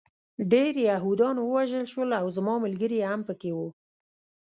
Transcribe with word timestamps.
ډېر 0.51 0.73
یهودان 0.89 1.35
ووژل 1.41 1.85
شول 1.93 2.09
او 2.21 2.25
زما 2.37 2.55
ملګري 2.65 2.99
هم 3.07 3.19
پکې 3.27 3.51
وو 3.57 3.67